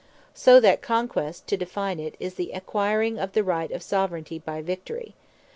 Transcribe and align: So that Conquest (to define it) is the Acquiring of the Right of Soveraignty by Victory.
So 0.33 0.59
that 0.61 0.81
Conquest 0.81 1.45
(to 1.45 1.57
define 1.57 1.99
it) 1.99 2.15
is 2.19 2.33
the 2.33 2.53
Acquiring 2.55 3.19
of 3.19 3.33
the 3.33 3.43
Right 3.43 3.69
of 3.71 3.83
Soveraignty 3.83 4.39
by 4.43 4.63
Victory. 4.63 5.13